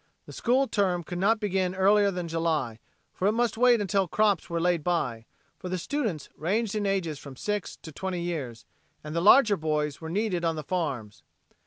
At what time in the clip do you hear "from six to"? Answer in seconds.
7.19-7.91